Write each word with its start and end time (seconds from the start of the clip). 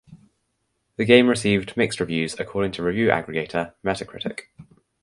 The 0.95 1.05
game 1.05 1.27
received 1.27 1.77
mixed 1.77 1.99
reviews 1.99 2.33
according 2.39 2.71
to 2.71 2.81
review 2.81 3.09
aggregator 3.09 3.73
Metacritic. 3.85 4.47